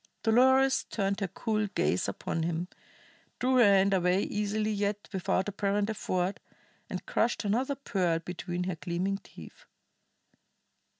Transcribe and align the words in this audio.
Dolores 0.23 0.85
turned 0.85 1.19
her 1.19 1.27
cool 1.27 1.67
gaze 1.67 2.07
upon 2.07 2.41
him, 2.41 2.67
drew 3.37 3.57
her 3.57 3.63
hand 3.63 3.93
away 3.93 4.23
easily 4.23 4.71
yet 4.71 5.07
without 5.13 5.47
apparent 5.47 5.91
effort, 5.91 6.39
and 6.89 7.05
crushed 7.05 7.45
another 7.45 7.75
pearl 7.75 8.17
between 8.17 8.63
her 8.63 8.75
gleaming 8.77 9.19
teeth. 9.19 9.65